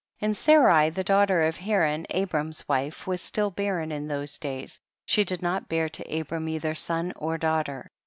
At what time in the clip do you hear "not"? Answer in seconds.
5.43-5.69